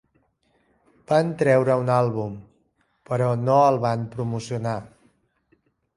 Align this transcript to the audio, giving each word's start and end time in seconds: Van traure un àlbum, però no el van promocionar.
Van 1.11 1.29
traure 1.41 1.75
un 1.83 1.91
àlbum, 1.97 2.39
però 3.11 3.29
no 3.45 3.61
el 3.67 3.81
van 3.87 4.11
promocionar. 4.17 4.77